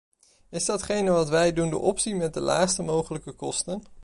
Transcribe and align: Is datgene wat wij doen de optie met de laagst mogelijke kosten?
Is 0.49 0.65
datgene 0.65 1.11
wat 1.11 1.29
wij 1.29 1.53
doen 1.53 1.69
de 1.69 1.77
optie 1.77 2.15
met 2.15 2.33
de 2.33 2.39
laagst 2.39 2.77
mogelijke 2.77 3.31
kosten? 3.31 3.83